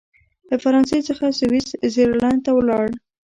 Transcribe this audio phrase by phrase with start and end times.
[0.49, 2.87] له فرانسې څخه سویس زرلینډ ته ولاړ.